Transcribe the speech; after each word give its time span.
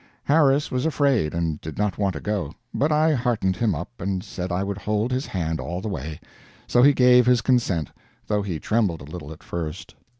Harris 0.23 0.71
was 0.71 0.87
afraid 0.87 1.35
and 1.35 1.61
did 1.61 1.77
not 1.77 1.99
want 1.99 2.13
to 2.13 2.19
go, 2.21 2.55
but 2.73 2.91
I 2.91 3.13
heartened 3.13 3.57
him 3.57 3.75
up 3.75 4.01
and 4.01 4.23
said 4.23 4.51
I 4.51 4.63
would 4.63 4.79
hold 4.79 5.11
his 5.11 5.27
hand 5.27 5.59
all 5.59 5.79
the 5.79 5.89
way; 5.89 6.19
so 6.65 6.81
he 6.81 6.91
gave 6.91 7.27
his 7.27 7.41
consent, 7.43 7.91
though 8.25 8.41
he 8.41 8.59
trembled 8.59 9.01
a 9.01 9.11
little 9.11 9.31
at 9.31 9.43
first. 9.43 9.93